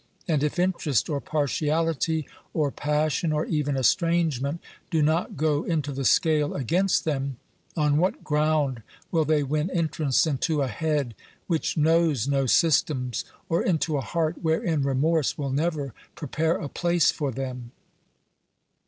And 0.27 0.41
if 0.41 0.57
interest, 0.57 1.11
or 1.11 1.21
partiality, 1.21 2.27
or 2.55 2.71
passion, 2.71 3.31
or 3.31 3.45
even 3.45 3.77
estrangement, 3.77 4.59
do 4.89 5.03
not 5.03 5.37
go 5.37 5.61
into 5.63 5.91
the 5.91 6.05
scale 6.05 6.55
against 6.55 7.05
them, 7.05 7.37
on 7.77 7.97
what 7.97 8.23
ground 8.23 8.81
will 9.11 9.25
they 9.25 9.43
win 9.43 9.69
entrance 9.69 10.25
into 10.25 10.63
a 10.63 10.67
head 10.67 11.13
which 11.45 11.77
knows 11.77 12.27
no 12.27 12.47
systems, 12.47 13.25
or 13.47 13.61
into 13.61 13.95
a 13.95 14.01
heart 14.01 14.41
wherein 14.43 14.81
remorse 14.81 15.37
will 15.37 15.51
never 15.51 15.93
prepare 16.15 16.55
a 16.55 16.67
place 16.67 17.11
for 17.11 17.31
them? 17.31 17.71